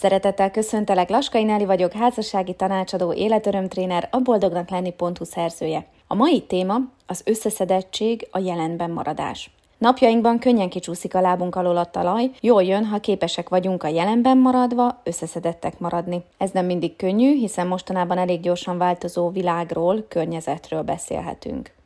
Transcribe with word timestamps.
Szeretettel 0.00 0.50
köszöntelek, 0.50 1.10
Laskai 1.10 1.44
Náli 1.44 1.64
vagyok, 1.64 1.92
házassági 1.92 2.54
tanácsadó, 2.54 3.12
életörömtréner, 3.12 4.08
a 4.10 4.18
boldognak 4.18 4.70
lenni.hu 4.70 5.24
szerzője. 5.24 5.86
A 6.06 6.14
mai 6.14 6.40
téma 6.40 6.76
az 7.06 7.22
összeszedettség, 7.24 8.28
a 8.30 8.38
jelenben 8.38 8.90
maradás. 8.90 9.50
Napjainkban 9.78 10.38
könnyen 10.38 10.68
kicsúszik 10.68 11.14
a 11.14 11.20
lábunk 11.20 11.54
alól 11.54 11.76
a 11.76 11.84
talaj, 11.84 12.30
jól 12.40 12.62
jön, 12.62 12.84
ha 12.84 12.98
képesek 12.98 13.48
vagyunk 13.48 13.82
a 13.82 13.88
jelenben 13.88 14.38
maradva, 14.38 15.00
összeszedettek 15.04 15.78
maradni. 15.78 16.22
Ez 16.36 16.50
nem 16.50 16.66
mindig 16.66 16.96
könnyű, 16.96 17.34
hiszen 17.34 17.66
mostanában 17.66 18.18
elég 18.18 18.40
gyorsan 18.40 18.78
változó 18.78 19.30
világról, 19.30 20.04
környezetről 20.08 20.82
beszélhetünk. 20.82 21.76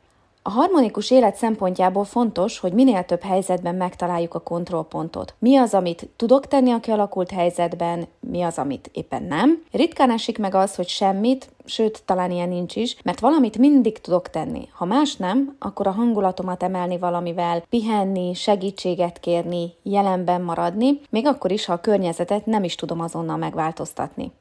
A 0.45 0.49
harmonikus 0.49 1.11
élet 1.11 1.35
szempontjából 1.35 2.03
fontos, 2.03 2.59
hogy 2.59 2.73
minél 2.73 3.03
több 3.03 3.21
helyzetben 3.21 3.75
megtaláljuk 3.75 4.33
a 4.33 4.39
kontrollpontot. 4.39 5.35
Mi 5.39 5.57
az, 5.57 5.73
amit 5.73 6.07
tudok 6.15 6.47
tenni 6.47 6.71
a 6.71 6.79
kialakult 6.79 7.31
helyzetben, 7.31 8.07
mi 8.19 8.41
az, 8.41 8.57
amit 8.57 8.89
éppen 8.93 9.23
nem. 9.23 9.63
Ritkán 9.71 10.11
esik 10.11 10.37
meg 10.37 10.55
az, 10.55 10.75
hogy 10.75 10.87
semmit, 10.87 11.49
sőt, 11.65 12.03
talán 12.05 12.31
ilyen 12.31 12.49
nincs 12.49 12.75
is, 12.75 12.97
mert 13.03 13.19
valamit 13.19 13.57
mindig 13.57 13.99
tudok 13.99 14.29
tenni. 14.29 14.67
Ha 14.73 14.85
más 14.85 15.15
nem, 15.15 15.55
akkor 15.59 15.87
a 15.87 15.91
hangulatomat 15.91 16.63
emelni 16.63 16.97
valamivel, 16.97 17.63
pihenni, 17.69 18.33
segítséget 18.33 19.19
kérni, 19.19 19.73
jelenben 19.83 20.41
maradni, 20.41 20.99
még 21.09 21.25
akkor 21.25 21.51
is, 21.51 21.65
ha 21.65 21.73
a 21.73 21.81
környezetet 21.81 22.45
nem 22.45 22.63
is 22.63 22.75
tudom 22.75 22.99
azonnal 22.99 23.37
megváltoztatni. 23.37 24.31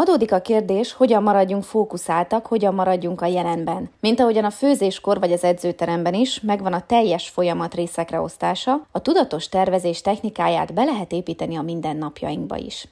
Adódik 0.00 0.32
a 0.32 0.40
kérdés, 0.40 0.92
hogyan 0.92 1.22
maradjunk 1.22 1.64
fókuszáltak, 1.64 2.46
hogyan 2.46 2.74
maradjunk 2.74 3.20
a 3.20 3.26
jelenben. 3.26 3.90
Mint 4.00 4.20
ahogyan 4.20 4.44
a 4.44 4.50
főzéskor 4.50 5.18
vagy 5.18 5.32
az 5.32 5.44
edzőteremben 5.44 6.14
is, 6.14 6.40
megvan 6.40 6.72
a 6.72 6.86
teljes 6.86 7.28
folyamat 7.28 7.74
részekre 7.74 8.20
osztása, 8.20 8.86
a 8.90 9.02
tudatos 9.02 9.48
tervezés 9.48 10.00
technikáját 10.00 10.74
be 10.74 10.84
lehet 10.84 11.12
építeni 11.12 11.56
a 11.56 11.62
mindennapjainkba 11.62 12.56
is. 12.56 12.88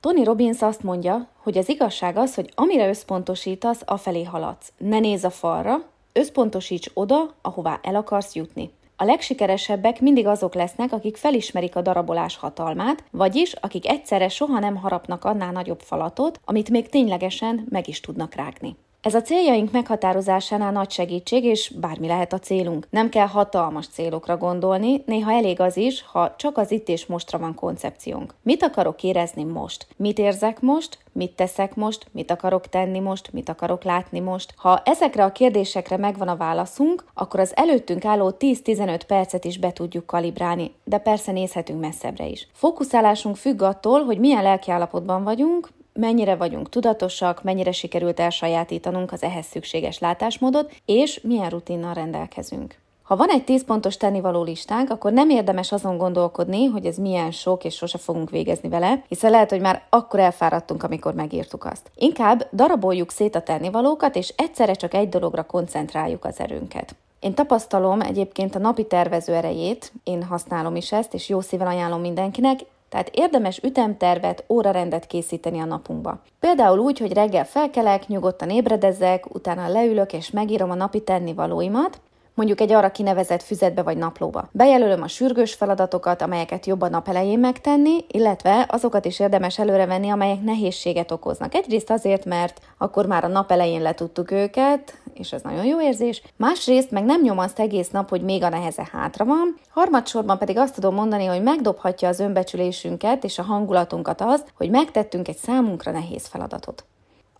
Tony 0.00 0.24
Robbins 0.24 0.62
azt 0.62 0.82
mondja, 0.82 1.26
hogy 1.42 1.58
az 1.58 1.68
igazság 1.68 2.16
az, 2.16 2.34
hogy 2.34 2.52
amire 2.54 2.88
összpontosítasz, 2.88 3.82
afelé 3.84 4.24
haladsz. 4.24 4.72
Ne 4.78 4.98
nézz 4.98 5.24
a 5.24 5.30
falra, 5.30 5.82
összpontosíts 6.12 6.90
oda, 6.94 7.34
ahová 7.42 7.80
el 7.82 7.94
akarsz 7.94 8.34
jutni. 8.34 8.70
A 9.00 9.04
legsikeresebbek 9.04 10.00
mindig 10.00 10.26
azok 10.26 10.54
lesznek, 10.54 10.92
akik 10.92 11.16
felismerik 11.16 11.76
a 11.76 11.82
darabolás 11.82 12.36
hatalmát, 12.36 13.04
vagyis 13.10 13.52
akik 13.52 13.88
egyszerre 13.88 14.28
soha 14.28 14.58
nem 14.58 14.76
harapnak 14.76 15.24
annál 15.24 15.52
nagyobb 15.52 15.80
falatot, 15.80 16.40
amit 16.44 16.70
még 16.70 16.88
ténylegesen 16.88 17.66
meg 17.68 17.88
is 17.88 18.00
tudnak 18.00 18.34
rágni. 18.34 18.76
Ez 19.02 19.14
a 19.14 19.22
céljaink 19.22 19.72
meghatározásánál 19.72 20.72
nagy 20.72 20.90
segítség, 20.90 21.44
és 21.44 21.72
bármi 21.80 22.06
lehet 22.06 22.32
a 22.32 22.38
célunk. 22.38 22.86
Nem 22.90 23.08
kell 23.08 23.26
hatalmas 23.26 23.86
célokra 23.88 24.36
gondolni, 24.36 25.02
néha 25.06 25.32
elég 25.32 25.60
az 25.60 25.76
is, 25.76 26.02
ha 26.02 26.34
csak 26.36 26.58
az 26.58 26.70
itt 26.70 26.88
és 26.88 27.06
mostra 27.06 27.38
van 27.38 27.54
koncepciónk. 27.54 28.34
Mit 28.42 28.62
akarok 28.62 29.02
érezni 29.02 29.44
most? 29.44 29.86
Mit 29.96 30.18
érzek 30.18 30.60
most? 30.60 30.98
Mit 31.12 31.32
teszek 31.32 31.74
most? 31.74 32.06
Mit 32.12 32.30
akarok 32.30 32.66
tenni 32.66 32.98
most? 32.98 33.32
Mit 33.32 33.48
akarok 33.48 33.84
látni 33.84 34.20
most? 34.20 34.54
Ha 34.56 34.82
ezekre 34.84 35.24
a 35.24 35.32
kérdésekre 35.32 35.96
megvan 35.96 36.28
a 36.28 36.36
válaszunk, 36.36 37.04
akkor 37.14 37.40
az 37.40 37.56
előttünk 37.56 38.04
álló 38.04 38.34
10-15 38.38 39.00
percet 39.06 39.44
is 39.44 39.58
be 39.58 39.72
tudjuk 39.72 40.06
kalibrálni, 40.06 40.74
de 40.84 40.98
persze 40.98 41.32
nézhetünk 41.32 41.80
messzebbre 41.80 42.26
is. 42.26 42.48
Fókuszálásunk 42.52 43.36
függ 43.36 43.62
attól, 43.62 44.04
hogy 44.04 44.18
milyen 44.18 44.42
lelkiállapotban 44.42 45.24
vagyunk, 45.24 45.68
mennyire 45.92 46.36
vagyunk 46.36 46.68
tudatosak, 46.68 47.42
mennyire 47.42 47.72
sikerült 47.72 48.20
elsajátítanunk 48.20 49.12
az 49.12 49.22
ehhez 49.22 49.46
szükséges 49.46 49.98
látásmódot, 49.98 50.72
és 50.84 51.20
milyen 51.22 51.50
rutinnal 51.50 51.94
rendelkezünk. 51.94 52.78
Ha 53.10 53.16
van 53.16 53.28
egy 53.28 53.44
10 53.44 53.64
pontos 53.64 53.96
tennivaló 53.96 54.42
listánk, 54.42 54.90
akkor 54.90 55.12
nem 55.12 55.30
érdemes 55.30 55.72
azon 55.72 55.96
gondolkodni, 55.96 56.64
hogy 56.64 56.86
ez 56.86 56.96
milyen 56.96 57.30
sok, 57.30 57.64
és 57.64 57.74
sose 57.74 57.98
fogunk 57.98 58.30
végezni 58.30 58.68
vele, 58.68 59.02
hiszen 59.08 59.30
lehet, 59.30 59.50
hogy 59.50 59.60
már 59.60 59.82
akkor 59.88 60.20
elfáradtunk, 60.20 60.82
amikor 60.82 61.14
megírtuk 61.14 61.64
azt. 61.64 61.90
Inkább 61.94 62.48
daraboljuk 62.52 63.10
szét 63.10 63.34
a 63.34 63.42
tennivalókat, 63.42 64.16
és 64.16 64.34
egyszerre 64.36 64.74
csak 64.74 64.94
egy 64.94 65.08
dologra 65.08 65.42
koncentráljuk 65.42 66.24
az 66.24 66.40
erőnket. 66.40 66.94
Én 67.20 67.34
tapasztalom 67.34 68.00
egyébként 68.00 68.54
a 68.54 68.58
napi 68.58 68.86
tervező 68.86 69.34
erejét, 69.34 69.92
én 70.04 70.22
használom 70.22 70.76
is 70.76 70.92
ezt, 70.92 71.14
és 71.14 71.28
jó 71.28 71.40
szíven 71.40 71.66
ajánlom 71.66 72.00
mindenkinek, 72.00 72.60
tehát 72.90 73.10
érdemes 73.12 73.58
ütemtervet, 73.62 74.44
órarendet 74.48 75.06
készíteni 75.06 75.60
a 75.60 75.64
napunkba. 75.64 76.22
Például 76.40 76.78
úgy, 76.78 76.98
hogy 76.98 77.12
reggel 77.12 77.44
felkelek, 77.44 78.06
nyugodtan 78.06 78.50
ébredezek, 78.50 79.34
utána 79.34 79.68
leülök 79.68 80.12
és 80.12 80.30
megírom 80.30 80.70
a 80.70 80.74
napi 80.74 81.00
tennivalóimat, 81.00 82.00
mondjuk 82.34 82.60
egy 82.60 82.72
arra 82.72 82.90
kinevezett 82.90 83.42
füzetbe 83.42 83.82
vagy 83.82 83.96
naplóba. 83.96 84.48
Bejelölöm 84.52 85.02
a 85.02 85.08
sürgős 85.08 85.54
feladatokat, 85.54 86.22
amelyeket 86.22 86.66
jobb 86.66 86.80
a 86.80 86.88
nap 86.88 87.08
elején 87.08 87.38
megtenni, 87.38 88.04
illetve 88.08 88.66
azokat 88.70 89.04
is 89.04 89.20
érdemes 89.20 89.58
előrevenni, 89.58 90.10
amelyek 90.10 90.42
nehézséget 90.42 91.10
okoznak. 91.10 91.54
Egyrészt 91.54 91.90
azért, 91.90 92.24
mert 92.24 92.60
akkor 92.78 93.06
már 93.06 93.24
a 93.24 93.28
nap 93.28 93.50
elején 93.50 93.82
letudtuk 93.82 94.30
őket, 94.30 94.98
és 95.14 95.32
ez 95.32 95.42
nagyon 95.42 95.64
jó 95.64 95.82
érzés. 95.82 96.22
Másrészt 96.36 96.90
meg 96.90 97.04
nem 97.04 97.22
nyom 97.22 97.38
azt 97.38 97.58
egész 97.58 97.90
nap, 97.90 98.08
hogy 98.08 98.22
még 98.22 98.42
a 98.42 98.48
neheze 98.48 98.88
hátra 98.92 99.24
van. 99.24 99.54
Harmadsorban 99.68 100.38
pedig 100.38 100.58
azt 100.58 100.74
tudom 100.74 100.94
mondani, 100.94 101.24
hogy 101.24 101.42
megdobhatja 101.42 102.08
az 102.08 102.20
önbecsülésünket 102.20 103.24
és 103.24 103.38
a 103.38 103.42
hangulatunkat 103.42 104.20
az, 104.20 104.44
hogy 104.56 104.70
megtettünk 104.70 105.28
egy 105.28 105.36
számunkra 105.36 105.92
nehéz 105.92 106.26
feladatot. 106.26 106.84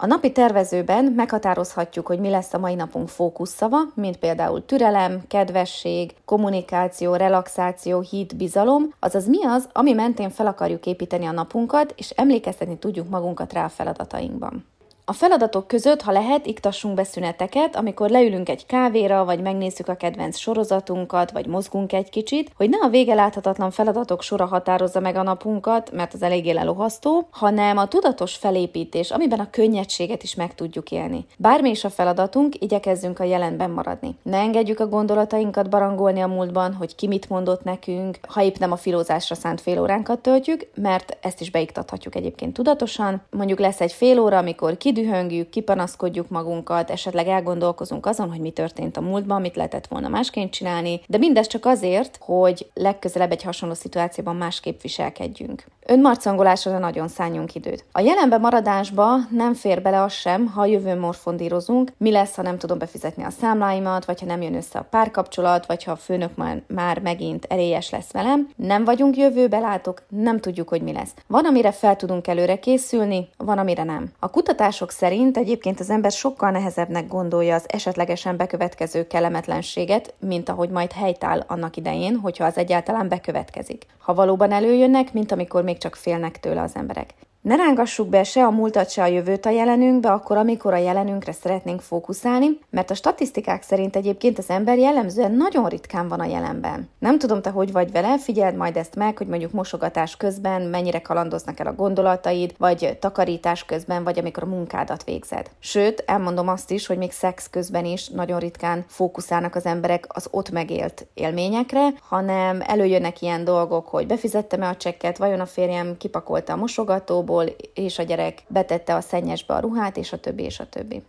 A 0.02 0.06
napi 0.06 0.32
tervezőben 0.32 1.04
meghatározhatjuk, 1.04 2.06
hogy 2.06 2.18
mi 2.18 2.28
lesz 2.28 2.54
a 2.54 2.58
mai 2.58 2.74
napunk 2.74 3.08
fókuszszava, 3.08 3.78
mint 3.94 4.16
például 4.16 4.64
türelem, 4.64 5.22
kedvesség, 5.28 6.14
kommunikáció, 6.24 7.14
relaxáció, 7.14 8.00
hit, 8.00 8.36
bizalom, 8.36 8.94
azaz 8.98 9.26
mi 9.26 9.44
az, 9.44 9.68
ami 9.72 9.92
mentén 9.92 10.30
fel 10.30 10.46
akarjuk 10.46 10.86
építeni 10.86 11.26
a 11.26 11.32
napunkat, 11.32 11.94
és 11.96 12.10
emlékeztetni 12.10 12.78
tudjuk 12.78 13.08
magunkat 13.08 13.52
rá 13.52 13.64
a 13.64 13.68
feladatainkban. 13.68 14.64
A 15.10 15.12
feladatok 15.12 15.66
között, 15.66 16.02
ha 16.02 16.12
lehet, 16.12 16.46
iktassunk 16.46 16.94
be 16.94 17.04
szüneteket, 17.04 17.76
amikor 17.76 18.10
leülünk 18.10 18.48
egy 18.48 18.66
kávéra, 18.66 19.24
vagy 19.24 19.40
megnézzük 19.40 19.88
a 19.88 19.94
kedvenc 19.94 20.38
sorozatunkat, 20.38 21.30
vagy 21.30 21.46
mozgunk 21.46 21.92
egy 21.92 22.10
kicsit, 22.10 22.50
hogy 22.56 22.68
ne 22.68 22.76
a 22.82 22.88
vége 22.88 23.14
láthatatlan 23.14 23.70
feladatok 23.70 24.22
sora 24.22 24.44
határozza 24.44 25.00
meg 25.00 25.16
a 25.16 25.22
napunkat, 25.22 25.92
mert 25.92 26.14
az 26.14 26.22
eléggé 26.22 26.50
lelohasztó, 26.50 27.28
hanem 27.30 27.76
a 27.76 27.88
tudatos 27.88 28.34
felépítés, 28.34 29.10
amiben 29.10 29.40
a 29.40 29.50
könnyedséget 29.50 30.22
is 30.22 30.34
meg 30.34 30.54
tudjuk 30.54 30.90
élni. 30.90 31.26
Bármi 31.36 31.70
is 31.70 31.84
a 31.84 31.90
feladatunk, 31.90 32.62
igyekezzünk 32.62 33.18
a 33.18 33.24
jelenben 33.24 33.70
maradni. 33.70 34.16
Ne 34.22 34.38
engedjük 34.38 34.80
a 34.80 34.88
gondolatainkat 34.88 35.70
barangolni 35.70 36.20
a 36.20 36.26
múltban, 36.26 36.74
hogy 36.74 36.94
ki 36.94 37.06
mit 37.06 37.28
mondott 37.28 37.64
nekünk, 37.64 38.18
ha 38.28 38.42
épp 38.42 38.56
nem 38.56 38.72
a 38.72 38.76
filózásra 38.76 39.34
szánt 39.34 39.60
fél 39.60 39.80
óránkat 39.80 40.18
töltjük, 40.18 40.66
mert 40.74 41.18
ezt 41.20 41.40
is 41.40 41.50
beiktathatjuk 41.50 42.14
egyébként 42.14 42.52
tudatosan. 42.52 43.22
Mondjuk 43.30 43.58
lesz 43.58 43.80
egy 43.80 43.92
fél 43.92 44.20
óra, 44.20 44.38
amikor 44.38 44.76
kidő 44.76 44.98
kidühöngjük, 45.00 45.50
kipanaszkodjuk 45.50 46.28
magunkat, 46.28 46.90
esetleg 46.90 47.26
elgondolkozunk 47.26 48.06
azon, 48.06 48.30
hogy 48.30 48.40
mi 48.40 48.50
történt 48.50 48.96
a 48.96 49.00
múltban, 49.00 49.40
mit 49.40 49.56
lehetett 49.56 49.86
volna 49.86 50.08
másként 50.08 50.52
csinálni, 50.52 51.00
de 51.06 51.18
mindez 51.18 51.46
csak 51.46 51.66
azért, 51.66 52.18
hogy 52.20 52.70
legközelebb 52.74 53.30
egy 53.30 53.42
hasonló 53.42 53.74
szituációban 53.74 54.36
másképp 54.36 54.80
viselkedjünk. 54.80 55.64
Önmarcangolásra 55.86 56.78
nagyon 56.78 57.08
szálljunk 57.08 57.54
időt. 57.54 57.84
A 57.92 58.00
jelenbe 58.00 58.38
maradásba 58.38 59.16
nem 59.30 59.54
fér 59.54 59.82
bele 59.82 60.02
az 60.02 60.12
sem, 60.12 60.46
ha 60.46 60.60
a 60.60 60.66
jövőn 60.66 60.98
morfondírozunk, 60.98 61.92
mi 61.96 62.10
lesz, 62.10 62.34
ha 62.34 62.42
nem 62.42 62.58
tudom 62.58 62.78
befizetni 62.78 63.22
a 63.24 63.30
számláimat, 63.30 64.04
vagy 64.04 64.20
ha 64.20 64.26
nem 64.26 64.42
jön 64.42 64.54
össze 64.54 64.78
a 64.78 64.86
párkapcsolat, 64.90 65.66
vagy 65.66 65.84
ha 65.84 65.92
a 65.92 65.96
főnök 65.96 66.36
már, 66.36 66.62
már 66.66 66.98
megint 66.98 67.44
erélyes 67.44 67.90
lesz 67.90 68.12
velem. 68.12 68.48
Nem 68.56 68.84
vagyunk 68.84 69.16
jövőbe 69.16 69.58
látok, 69.58 70.02
nem 70.08 70.40
tudjuk, 70.40 70.68
hogy 70.68 70.82
mi 70.82 70.92
lesz. 70.92 71.14
Van, 71.26 71.44
amire 71.44 71.72
fel 71.72 71.96
tudunk 71.96 72.26
előre 72.26 72.58
készülni, 72.58 73.28
van, 73.36 73.58
amire 73.58 73.84
nem. 73.84 74.12
A 74.18 74.30
kutatások 74.30 74.90
szerint 74.90 75.36
egyébként 75.36 75.80
az 75.80 75.90
ember 75.90 76.10
sokkal 76.10 76.50
nehezebbnek 76.50 77.08
gondolja 77.08 77.54
az 77.54 77.64
esetlegesen 77.66 78.36
bekövetkező 78.36 79.06
kellemetlenséget, 79.06 80.14
mint 80.18 80.48
ahogy 80.48 80.68
majd 80.68 80.92
helytáll 80.92 81.44
annak 81.46 81.76
idején, 81.76 82.16
hogyha 82.16 82.44
az 82.44 82.56
egyáltalán 82.56 83.08
bekövetkezik. 83.08 83.86
Ha 83.98 84.14
valóban 84.14 84.52
előjönnek, 84.52 85.12
mint 85.12 85.32
amikor 85.32 85.62
még 85.70 85.78
csak 85.78 85.96
félnek 85.96 86.40
tőle 86.40 86.62
az 86.62 86.76
emberek. 86.76 87.14
Ne 87.40 87.56
rángassuk 87.56 88.08
be 88.08 88.24
se 88.24 88.44
a 88.44 88.50
múltat, 88.50 88.90
se 88.90 89.02
a 89.02 89.06
jövőt 89.06 89.46
a 89.46 89.50
jelenünkbe, 89.50 90.12
akkor, 90.12 90.36
amikor 90.36 90.72
a 90.72 90.76
jelenünkre 90.76 91.32
szeretnénk 91.32 91.80
fókuszálni, 91.80 92.58
mert 92.70 92.90
a 92.90 92.94
statisztikák 92.94 93.62
szerint 93.62 93.96
egyébként 93.96 94.38
az 94.38 94.50
ember 94.50 94.78
jellemzően 94.78 95.32
nagyon 95.32 95.68
ritkán 95.68 96.08
van 96.08 96.20
a 96.20 96.24
jelenben. 96.24 96.88
Nem 96.98 97.18
tudom, 97.18 97.42
te 97.42 97.50
hogy 97.50 97.72
vagy 97.72 97.92
vele, 97.92 98.18
figyeld 98.18 98.56
majd 98.56 98.76
ezt 98.76 98.94
meg, 98.94 99.18
hogy 99.18 99.26
mondjuk 99.26 99.52
mosogatás 99.52 100.16
közben 100.16 100.62
mennyire 100.62 101.00
kalandoznak 101.00 101.60
el 101.60 101.66
a 101.66 101.74
gondolataid, 101.74 102.54
vagy 102.58 102.96
takarítás 103.00 103.64
közben, 103.64 104.04
vagy 104.04 104.18
amikor 104.18 104.42
a 104.42 104.46
munkádat 104.46 105.04
végzed. 105.04 105.50
Sőt, 105.58 106.02
elmondom 106.06 106.48
azt 106.48 106.70
is, 106.70 106.86
hogy 106.86 106.98
még 106.98 107.12
szex 107.12 107.50
közben 107.50 107.84
is 107.84 108.08
nagyon 108.08 108.38
ritkán 108.38 108.84
fókuszálnak 108.88 109.54
az 109.54 109.66
emberek 109.66 110.04
az 110.08 110.28
ott 110.30 110.50
megélt 110.50 111.06
élményekre, 111.14 111.88
hanem 112.08 112.62
előjönnek 112.66 113.22
ilyen 113.22 113.44
dolgok, 113.44 113.88
hogy 113.88 114.06
befizettem-e 114.06 114.68
a 114.68 114.76
csekket, 114.76 115.18
vajon 115.18 115.40
a 115.40 115.46
férjem 115.46 115.96
kipakolta 115.96 116.52
a 116.52 116.56
mosogatóba, 116.56 117.28
autóból, 117.30 117.56
és 117.74 117.98
a 117.98 118.02
gyerek 118.02 118.42
betette 118.48 118.94
a 118.94 119.00
szennyesbe 119.00 119.54
a 119.54 119.60
ruhát, 119.60 119.96
és 119.96 120.12
a 120.12 120.20
többi, 120.20 120.42
és 120.42 120.60
a 120.60 120.68
többi. 120.68 121.02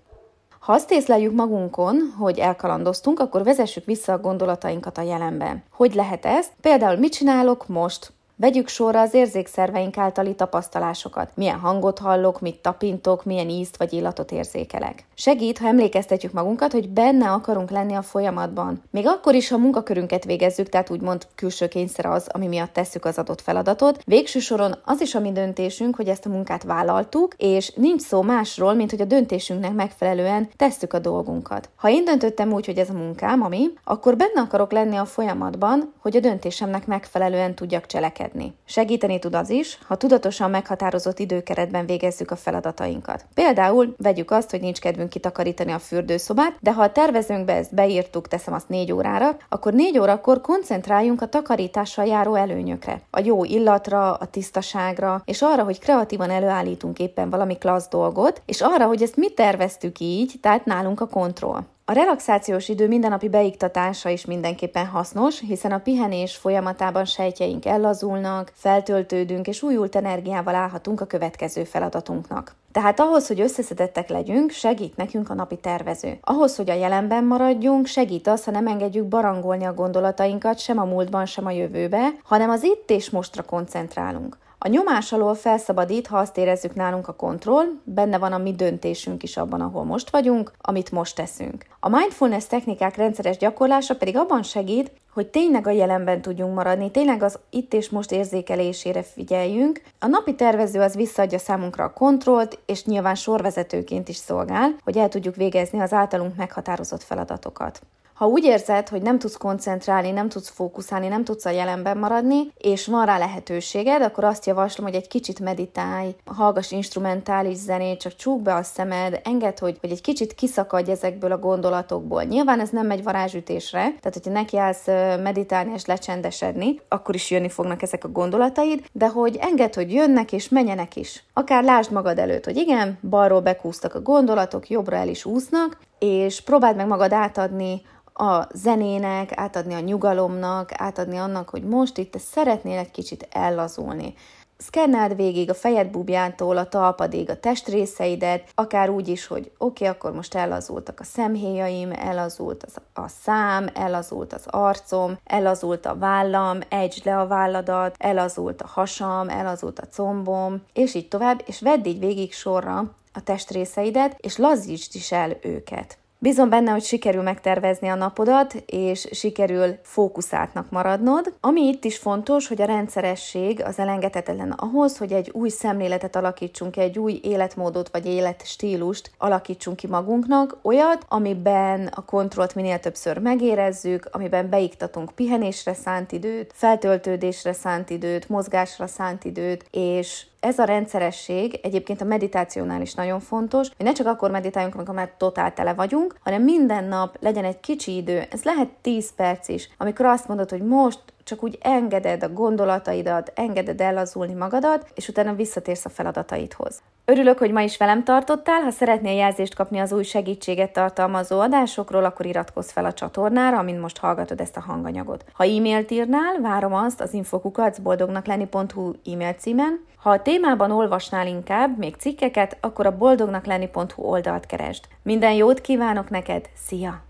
Ha 0.60 0.74
azt 0.74 0.92
észleljük 0.92 1.34
magunkon, 1.34 2.14
hogy 2.18 2.40
elkalandoztunk, 2.40 3.20
akkor 3.20 3.44
vezessük 3.44 3.86
vissza 3.86 4.14
a 4.14 4.20
gondolatainkat 4.20 4.98
a 4.98 5.02
jelenbe. 5.02 5.64
Hogy 5.72 5.96
lehet 5.96 6.26
ez? 6.26 6.48
Például 6.62 6.98
mit 6.98 7.14
csinálok 7.14 7.68
most? 7.68 8.12
Vegyük 8.42 8.68
sorra 8.68 9.00
az 9.00 9.14
érzékszerveink 9.14 9.98
általi 9.98 10.36
tapasztalásokat. 10.36 11.30
Milyen 11.34 11.60
hangot 11.60 12.00
hallok, 12.00 12.40
mit 12.40 12.62
tapintok, 12.62 13.26
milyen 13.26 13.50
ízt 13.50 13.78
vagy 13.78 13.94
illatot 13.94 14.32
érzékelek. 14.32 15.06
Segít, 15.14 15.58
ha 15.58 15.68
emlékeztetjük 15.68 16.32
magunkat, 16.32 16.72
hogy 16.72 16.90
benne 16.90 17.30
akarunk 17.32 17.70
lenni 17.70 17.94
a 17.94 18.02
folyamatban. 18.02 18.82
Még 18.92 19.08
akkor 19.08 19.36
is, 19.36 19.50
ha 19.50 19.58
munkakörünket 19.58 20.26
végezzük, 20.26 20.70
tehát 20.70 20.90
úgymond 20.90 21.28
külső 21.36 21.68
kényszer 21.68 22.06
az, 22.06 22.28
ami 22.32 22.48
miatt 22.48 22.74
tesszük 22.74 23.06
az 23.06 23.18
adott 23.18 23.42
feladatot, 23.42 24.02
végső 24.06 24.40
soron 24.40 24.76
az 24.86 25.02
is 25.02 25.16
a 25.16 25.20
mi 25.20 25.32
döntésünk, 25.32 25.96
hogy 25.96 26.08
ezt 26.08 26.26
a 26.26 26.30
munkát 26.30 26.64
vállaltuk, 26.64 27.34
és 27.38 27.74
nincs 27.76 28.02
szó 28.02 28.22
másról, 28.22 28.74
mint 28.74 28.90
hogy 28.90 29.02
a 29.02 29.06
döntésünknek 29.06 29.74
megfelelően 29.74 30.50
tesszük 30.56 30.94
a 30.94 31.00
dolgunkat. 31.00 31.70
Ha 31.76 31.90
én 31.90 32.06
döntöttem 32.06 32.54
úgy, 32.54 32.66
hogy 32.66 32.78
ez 32.78 32.90
a 32.90 32.94
munkám, 32.94 33.42
ami, 33.42 33.70
akkor 33.84 34.18
benne 34.18 34.42
akarok 34.42 34.72
lenni 34.72 34.96
a 34.96 35.06
folyamatban, 35.06 35.94
hogy 36.00 36.16
a 36.16 36.20
döntésemnek 36.20 36.88
megfelelően 36.88 37.56
tudjak 37.56 37.86
cselekedni. 37.86 38.30
Segíteni 38.66 39.20
tud 39.20 39.36
az 39.36 39.50
is, 39.50 39.80
ha 39.88 39.96
tudatosan 39.96 40.50
meghatározott 40.50 41.20
időkeretben 41.20 41.86
végezzük 41.86 42.32
a 42.32 42.36
feladatainkat. 42.36 43.26
Például 43.34 43.96
vegyük 43.98 44.32
azt, 44.32 44.50
hogy 44.50 44.62
nincs 44.62 44.80
kedvünk 44.80 45.10
kitakarítani 45.10 45.72
a 45.72 45.80
fürdőszobát, 45.80 46.58
de 46.60 46.74
ha 46.74 46.82
a 46.82 46.92
tervezőnkbe 46.92 47.56
ezt 47.56 47.74
beírtuk, 47.74 48.28
teszem 48.28 48.54
azt 48.54 48.70
négy 48.70 48.92
órára, 48.92 49.38
akkor 49.50 49.74
négy 49.74 50.00
órakor 50.00 50.42
koncentráljunk 50.42 51.22
a 51.22 51.30
takarítással 51.30 52.06
járó 52.06 52.36
előnyökre. 52.36 53.02
A 53.10 53.20
jó 53.24 53.44
illatra, 53.44 54.14
a 54.14 54.26
tisztaságra, 54.26 55.22
és 55.26 55.42
arra, 55.42 55.64
hogy 55.64 55.80
kreatívan 55.80 56.30
előállítunk 56.30 57.00
éppen 57.00 57.30
valami 57.30 57.58
klassz 57.58 57.88
dolgot, 57.90 58.42
és 58.46 58.62
arra, 58.62 58.86
hogy 58.86 59.02
ezt 59.02 59.16
mi 59.16 59.30
terveztük 59.30 60.00
így, 60.00 60.34
tehát 60.42 60.66
nálunk 60.66 61.02
a 61.02 61.08
kontroll. 61.08 61.62
A 61.86 61.94
relaxációs 61.94 62.70
idő 62.70 62.88
mindennapi 62.88 63.30
beiktatása 63.30 64.10
is 64.10 64.26
mindenképpen 64.26 64.86
hasznos, 64.86 65.40
hiszen 65.40 65.72
a 65.72 65.78
pihenés 65.78 66.36
folyamatában 66.36 67.06
sejtjeink 67.06 67.66
ellazulnak, 67.66 68.52
feltöltődünk 68.56 69.48
és 69.48 69.62
újult 69.62 69.96
energiával 69.96 70.56
állhatunk 70.56 71.02
a 71.02 71.06
következő 71.06 71.64
feladatunknak. 71.64 72.56
Tehát 72.72 73.00
ahhoz, 73.00 73.28
hogy 73.28 73.42
összeszedettek 73.42 74.10
legyünk, 74.10 74.52
segít 74.52 74.96
nekünk 74.96 75.30
a 75.30 75.34
napi 75.34 75.58
tervező. 75.58 76.18
Ahhoz, 76.22 76.56
hogy 76.56 76.70
a 76.70 76.74
jelenben 76.74 77.24
maradjunk, 77.24 77.86
segít 77.86 78.28
az, 78.28 78.44
ha 78.44 78.52
nem 78.52 78.68
engedjük 78.68 79.06
barangolni 79.06 79.66
a 79.66 79.74
gondolatainkat 79.74 80.60
sem 80.60 80.80
a 80.80 80.86
múltban, 80.86 81.26
sem 81.26 81.46
a 81.46 81.52
jövőbe, 81.52 82.10
hanem 82.24 82.50
az 82.50 82.64
itt 82.64 82.90
és 82.90 83.10
mostra 83.10 83.44
koncentrálunk. 83.44 84.38
A 84.64 84.68
nyomás 84.68 85.12
alól 85.12 85.36
felszabadít, 85.36 86.08
ha 86.08 86.18
azt 86.18 86.38
érezzük 86.38 86.76
nálunk 86.76 87.08
a 87.08 87.14
kontroll, 87.14 87.66
benne 87.84 88.18
van 88.18 88.34
a 88.34 88.38
mi 88.38 88.54
döntésünk 88.54 89.24
is 89.24 89.38
abban, 89.38 89.62
ahol 89.62 89.84
most 89.84 90.10
vagyunk, 90.10 90.52
amit 90.62 90.92
most 90.92 91.16
teszünk. 91.16 91.66
A 91.80 91.90
mindfulness 91.90 92.46
technikák 92.46 92.96
rendszeres 92.96 93.38
gyakorlása 93.38 93.96
pedig 93.96 94.18
abban 94.18 94.44
segít, 94.44 94.92
hogy 95.14 95.28
tényleg 95.28 95.68
a 95.68 95.72
jelenben 95.72 96.22
tudjunk 96.22 96.56
maradni, 96.56 96.92
tényleg 96.92 97.24
az 97.24 97.40
itt 97.50 97.74
és 97.74 97.90
most 97.90 98.12
érzékelésére 98.12 99.04
figyeljünk. 99.04 99.82
A 100.00 100.08
napi 100.08 100.36
tervező 100.36 100.80
az 100.80 100.96
visszaadja 100.96 101.38
számunkra 101.38 101.84
a 101.84 101.94
kontrollt, 101.94 102.60
és 102.66 102.86
nyilván 102.86 103.16
sorvezetőként 103.16 104.10
is 104.10 104.16
szolgál, 104.16 104.76
hogy 104.84 104.98
el 104.98 105.10
tudjuk 105.10 105.36
végezni 105.36 105.80
az 105.80 105.94
általunk 105.94 106.36
meghatározott 106.36 107.04
feladatokat. 107.04 107.82
Ha 108.22 108.28
úgy 108.28 108.44
érzed, 108.44 108.90
hogy 108.90 109.02
nem 109.02 109.20
tudsz 109.20 109.38
koncentrálni, 109.38 110.12
nem 110.12 110.30
tudsz 110.30 110.50
fókuszálni, 110.50 111.08
nem 111.08 111.24
tudsz 111.24 111.46
a 111.46 111.50
jelenben 111.50 111.98
maradni, 111.98 112.52
és 112.58 112.88
van 112.88 113.06
rá 113.06 113.18
lehetőséged, 113.18 114.02
akkor 114.02 114.24
azt 114.24 114.46
javaslom, 114.46 114.88
hogy 114.88 114.96
egy 114.96 115.08
kicsit 115.08 115.40
meditálj, 115.40 116.16
hallgass 116.26 116.72
instrumentális 116.72 117.58
zenét, 117.58 118.00
csak 118.00 118.16
csukd 118.16 118.44
be 118.44 118.54
a 118.54 118.64
szemed, 118.64 119.22
enged, 119.24 119.60
hogy, 119.60 119.78
hogy 119.82 119.92
egy 119.92 120.02
kicsit 120.02 120.34
kiszakadj 120.34 120.92
ezekből 120.92 121.32
a 121.32 121.38
gondolatokból. 121.38 122.24
Nyilván 122.24 122.60
ez 122.60 122.70
nem 122.70 122.88
megy 122.88 123.04
varázsütésre, 123.04 123.80
tehát 123.80 124.14
hogyha 124.14 124.32
nekiállsz 124.32 124.88
meditálni 125.22 125.72
és 125.76 125.86
lecsendesedni, 125.86 126.80
akkor 126.88 127.16
is 127.16 127.32
jönni 127.32 127.50
fognak 127.50 127.82
ezek 127.82 128.04
a 128.04 128.12
gondolataid, 128.12 128.84
de 128.92 129.08
hogy 129.08 129.36
enged, 129.36 129.74
hogy 129.74 129.94
jönnek 129.94 130.32
és 130.32 130.50
menjenek 130.50 130.96
is. 130.96 131.24
Akár 131.34 131.64
lásd 131.64 131.92
magad 131.92 132.18
előtt, 132.18 132.46
hogy 132.46 132.58
igen, 132.58 133.00
balról 133.10 133.42
bekúztak 133.42 133.96
a 133.96 134.02
gondolatok, 134.02 134.70
jobbra 134.70 134.96
el 134.96 135.08
is 135.08 135.26
úsznak, 135.26 135.78
és 136.00 136.42
próbáld 136.42 136.76
meg 136.76 136.88
magad 136.88 137.14
átadni 137.14 137.82
a 138.14 138.48
zenének, 138.54 139.38
átadni 139.38 139.74
a 139.74 139.80
nyugalomnak, 139.80 140.72
átadni 140.74 141.18
annak, 141.18 141.50
hogy 141.50 141.64
most 141.64 141.98
itt 141.98 142.20
szeretnél 142.20 142.78
egy 142.78 142.92
kicsit 142.92 143.28
ellazulni. 143.32 144.14
Szkenneld 144.58 145.16
végig 145.16 145.50
a 145.50 145.54
fejed 145.54 145.88
bubjától 145.88 146.58
a 146.58 146.68
talpadig 146.68 147.30
a 147.30 147.40
testrészeidet, 147.40 148.50
akár 148.56 148.90
úgy 148.90 149.08
is, 149.08 149.28
hogy 149.28 149.52
oké, 149.58 149.84
okay, 149.84 149.88
akkor 149.88 150.14
most 150.14 150.36
ellazultak 150.36 151.00
a 151.00 151.04
szemhéjaim, 151.04 151.92
ellazult 151.92 152.64
az, 152.64 152.76
a 152.94 153.08
szám, 153.08 153.70
ellazult 153.74 154.34
az 154.34 154.46
arcom, 154.46 155.18
ellazult 155.24 155.86
a 155.86 155.98
vállam, 155.98 156.60
ejtsd 156.70 157.06
le 157.06 157.20
a 157.20 157.28
válladat, 157.28 157.96
ellazult 157.98 158.62
a 158.62 158.68
hasam, 158.68 159.30
ellazult 159.30 159.80
a 159.80 159.88
combom, 159.88 160.62
és 160.74 160.94
így 160.94 161.08
tovább, 161.08 161.44
és 161.46 161.62
vedd 161.62 161.86
így 161.86 162.00
végig 162.00 162.34
sorra 162.34 162.96
a 163.14 163.24
testrészeidet, 163.24 164.16
és 164.20 164.38
lazítsd 164.38 164.96
is 164.96 165.12
el 165.12 165.38
őket. 165.42 166.01
Bízom 166.24 166.50
benne, 166.50 166.72
hogy 166.72 166.84
sikerül 166.84 167.22
megtervezni 167.22 167.88
a 167.88 167.96
napodat, 167.96 168.54
és 168.66 169.08
sikerül 169.12 169.78
fókuszáltnak 169.84 170.70
maradnod. 170.70 171.34
Ami 171.40 171.62
itt 171.62 171.84
is 171.84 171.98
fontos, 171.98 172.48
hogy 172.48 172.62
a 172.62 172.66
rendszeresség 172.66 173.64
az 173.64 173.80
elengedhetetlen 173.80 174.52
ahhoz, 174.52 174.98
hogy 174.98 175.12
egy 175.12 175.30
új 175.34 175.50
szemléletet 175.50 176.16
alakítsunk, 176.16 176.78
egy 176.78 177.00
új 177.00 177.20
életmódot 177.24 177.90
vagy 177.90 178.06
életstílust 178.06 179.12
alakítsunk 179.18 179.78
ki 179.78 179.88
magunknak, 179.88 180.58
olyat, 180.62 181.06
amiben 181.08 181.88
a 181.88 182.06
kontrollt 182.06 182.56
minél 182.56 182.80
többször 182.80 183.18
megérezzük, 183.18 184.10
amiben 184.12 184.50
beiktatunk 184.50 185.12
pihenésre 185.12 185.74
szánt 185.74 186.12
időt, 186.12 186.52
feltöltődésre 186.56 187.54
szánt 187.54 187.90
időt, 187.90 188.30
mozgásra 188.30 188.88
szánt 188.88 189.24
időt, 189.24 189.66
és 189.72 190.26
ez 190.42 190.60
a 190.60 190.64
rendszeresség 190.64 191.60
egyébként 191.64 192.02
a 192.02 192.06
meditációnál 192.06 192.82
is 192.82 192.94
nagyon 192.94 193.20
fontos, 193.20 193.68
hogy 193.78 193.86
ne 193.86 193.92
csak 193.92 194.08
akkor 194.08 194.32
meditáljunk, 194.32 194.76
amikor 194.76 194.96
már 194.96 195.14
totál 195.18 195.54
tele 195.54 195.74
vagyunk, 195.74 196.16
hanem 196.24 196.44
minden 196.44 196.84
nap 196.84 197.18
legyen 197.20 197.46
egy 197.46 197.60
kicsi 197.60 197.96
idő, 197.96 198.24
ez 198.32 198.44
lehet 198.44 198.70
10 198.82 199.16
perc 199.16 199.48
is, 199.48 199.70
amikor 199.78 200.06
azt 200.06 200.28
mondod, 200.28 200.50
hogy 200.50 200.62
most 200.62 201.00
csak 201.24 201.44
úgy 201.44 201.58
engeded 201.62 202.24
a 202.24 202.34
gondolataidat, 202.34 203.32
engeded 203.36 203.82
ellazulni 203.82 204.34
magadat, 204.34 204.88
és 204.96 205.08
utána 205.08 205.34
visszatérsz 205.34 205.86
a 205.86 205.90
feladataidhoz. 205.90 206.82
Örülök, 207.06 207.38
hogy 207.38 207.52
ma 207.52 207.62
is 207.62 207.78
velem 207.78 208.04
tartottál, 208.04 208.62
ha 208.62 208.72
szeretnél 208.72 209.16
jelzést 209.16 209.56
kapni 209.56 209.80
az 209.80 209.92
új 209.92 210.04
segítséget 210.04 210.74
tartalmazó 210.74 211.40
adásokról, 211.40 212.06
akkor 212.06 212.26
iratkozz 212.26 212.72
fel 212.72 212.86
a 212.86 212.94
csatornára, 212.94 213.58
amint 213.58 213.82
most 213.82 213.98
hallgatod 213.98 214.42
ezt 214.42 214.58
a 214.58 214.62
hanganyagot. 214.62 215.26
Ha 215.34 215.44
e-mailt 215.44 215.92
írnál, 215.92 216.42
várom 216.42 216.74
azt 216.74 217.02
az 217.02 217.14
infokukacboldognakleni.hu 217.14 218.92
e-mail 219.14 219.34
címen. 219.34 219.86
Ha 219.98 220.10
a 220.10 220.22
témában 220.22 220.72
olvasnál 220.72 221.28
inkább 221.28 221.78
még 221.78 221.96
cikkeket, 221.96 222.58
akkor 222.62 222.86
a 222.86 222.98
boldognakleni.hu 222.98 224.04
oldalt 224.04 224.46
keresd. 224.46 224.84
Minden 225.04 225.34
jót 225.34 225.62
kívánok 225.62 226.10
neked, 226.10 226.50
szia! 226.68 227.04